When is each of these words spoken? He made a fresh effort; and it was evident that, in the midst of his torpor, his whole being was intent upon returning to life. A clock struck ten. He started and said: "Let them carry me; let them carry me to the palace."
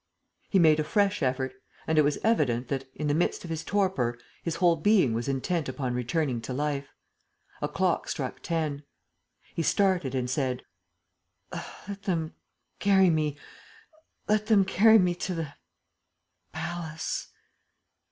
He 0.49 0.57
made 0.57 0.79
a 0.79 0.83
fresh 0.83 1.21
effort; 1.21 1.53
and 1.85 1.99
it 1.99 2.01
was 2.01 2.17
evident 2.23 2.69
that, 2.69 2.89
in 2.95 3.05
the 3.05 3.13
midst 3.13 3.43
of 3.43 3.51
his 3.51 3.63
torpor, 3.63 4.17
his 4.41 4.55
whole 4.55 4.75
being 4.75 5.13
was 5.13 5.27
intent 5.27 5.69
upon 5.69 5.93
returning 5.93 6.41
to 6.41 6.53
life. 6.53 6.87
A 7.61 7.67
clock 7.67 8.09
struck 8.09 8.39
ten. 8.41 8.81
He 9.53 9.61
started 9.61 10.15
and 10.15 10.27
said: 10.27 10.63
"Let 11.87 12.01
them 12.05 12.33
carry 12.79 13.11
me; 13.11 13.37
let 14.27 14.47
them 14.47 14.65
carry 14.65 14.97
me 14.97 15.13
to 15.13 15.35
the 15.35 15.53
palace." 16.51 17.27